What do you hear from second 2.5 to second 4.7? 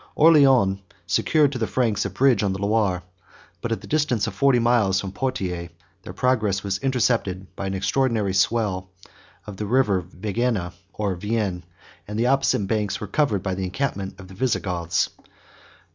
the Loire; but, at the distance of forty